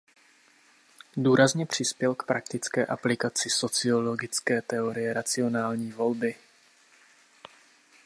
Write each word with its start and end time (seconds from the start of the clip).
Důrazně 1.17 1.65
přispěl 1.65 2.15
k 2.15 2.23
praktické 2.23 2.85
aplikaci 2.85 3.49
sociologické 3.49 4.61
Teorie 4.61 5.13
racionální 5.13 5.91
volby. 5.91 6.35